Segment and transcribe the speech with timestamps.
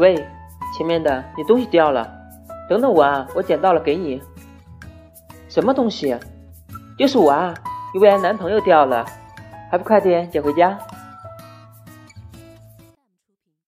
[0.00, 0.16] 喂
[0.76, 2.10] 前面的你东西掉了。
[2.68, 4.20] 等等我啊我捡到了给你。
[5.48, 6.16] 什么东西
[6.98, 7.54] 就是我啊
[7.92, 9.06] 你未来男朋友掉了。
[9.70, 10.76] 还不快点捡回家。